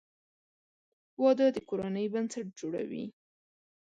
•واده 1.21 1.47
د 1.55 1.57
کورنۍ 1.69 2.05
بنسټ 2.13 2.47
جوړوي. 2.59 3.05